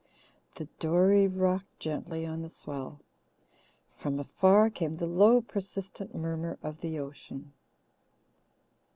The 0.55 0.65
dory 0.79 1.27
rocked 1.27 1.77
gently 1.79 2.25
on 2.25 2.41
the 2.41 2.49
swell. 2.49 3.01
From 3.99 4.19
afar 4.19 4.71
came 4.71 4.95
the 4.97 5.05
low 5.05 5.41
persistent 5.41 6.15
murmur 6.15 6.57
of 6.63 6.81
the 6.81 6.97
ocean. 6.97 7.53